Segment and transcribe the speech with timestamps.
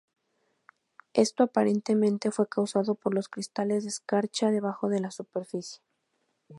[1.13, 5.83] Esto aparentemente fue causado por cristales de escarcha debajo de la superficie.